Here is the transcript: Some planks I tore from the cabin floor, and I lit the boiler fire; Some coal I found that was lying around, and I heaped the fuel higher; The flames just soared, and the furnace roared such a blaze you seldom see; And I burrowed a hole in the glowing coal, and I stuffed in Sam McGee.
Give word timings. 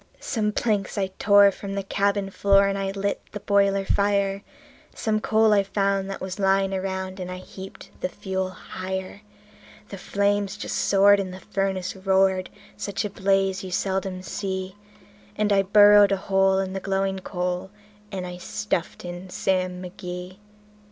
Some 0.19 0.51
planks 0.51 0.97
I 0.97 1.11
tore 1.19 1.51
from 1.51 1.75
the 1.75 1.83
cabin 1.83 2.31
floor, 2.31 2.65
and 2.67 2.75
I 2.75 2.89
lit 2.89 3.21
the 3.33 3.39
boiler 3.39 3.85
fire; 3.85 4.41
Some 4.95 5.19
coal 5.19 5.53
I 5.53 5.61
found 5.61 6.09
that 6.09 6.19
was 6.21 6.39
lying 6.39 6.73
around, 6.73 7.19
and 7.19 7.29
I 7.29 7.37
heaped 7.37 7.91
the 8.01 8.09
fuel 8.09 8.49
higher; 8.49 9.21
The 9.89 9.99
flames 9.99 10.57
just 10.57 10.75
soared, 10.75 11.19
and 11.19 11.31
the 11.31 11.39
furnace 11.39 11.95
roared 11.95 12.49
such 12.75 13.05
a 13.05 13.11
blaze 13.11 13.63
you 13.63 13.69
seldom 13.69 14.23
see; 14.23 14.75
And 15.35 15.53
I 15.53 15.61
burrowed 15.61 16.11
a 16.11 16.17
hole 16.17 16.57
in 16.57 16.73
the 16.73 16.79
glowing 16.79 17.19
coal, 17.19 17.69
and 18.11 18.25
I 18.25 18.37
stuffed 18.37 19.05
in 19.05 19.29
Sam 19.29 19.83
McGee. 19.83 20.37